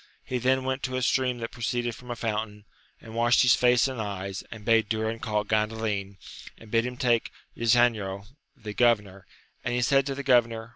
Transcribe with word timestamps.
He 0.23 0.39
then 0.39 0.63
went 0.63 0.81
to 0.81 0.95
a 0.97 1.03
stream 1.03 1.37
that 1.41 1.51
proceeded 1.51 1.93
from 1.93 2.09
a 2.09 2.15
fountain, 2.15 2.65
and 2.99 3.13
washed 3.13 3.43
his 3.43 3.53
face 3.53 3.87
and. 3.87 4.01
eyes, 4.01 4.43
and 4.49 4.65
bade 4.65 4.89
Durin 4.89 5.19
call 5.19 5.45
Gandalin, 5.45 6.17
and 6.57 6.71
bid 6.71 6.87
him 6.87 6.95
bring 6.95 7.21
Ysanjo, 7.55 8.25
the 8.55 8.73
governor; 8.73 9.27
and 9.63 9.75
he 9.75 9.81
said 9.83 10.07
to 10.07 10.15
the 10.15 10.23
governor. 10.23 10.69